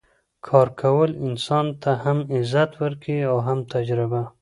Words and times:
کار 0.47 0.67
کول 0.81 1.11
انسان 1.27 1.65
ته 1.81 1.91
هم 2.03 2.17
عزت 2.35 2.71
ورکوي 2.81 3.19
او 3.31 3.37
هم 3.47 3.59
تجربه 3.73 4.21